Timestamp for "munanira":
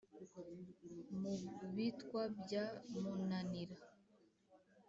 3.01-3.75